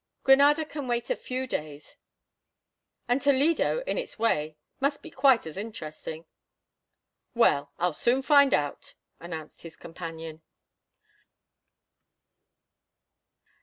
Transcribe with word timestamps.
Granada 0.23 0.65
can 0.65 0.87
wait 0.87 1.11
a 1.11 1.15
few 1.15 1.45
days, 1.45 1.95
and 3.07 3.21
Toledo, 3.21 3.83
in 3.85 3.99
its 3.99 4.17
way, 4.17 4.57
must 4.79 5.03
be 5.03 5.11
quite 5.11 5.45
as 5.45 5.59
interesting." 5.59 6.25
"Well, 7.35 7.71
I'll 7.77 7.93
soon 7.93 8.23
find 8.23 8.51
out," 8.51 8.95
announced 9.19 9.61
his 9.61 9.75
companion. 9.75 10.41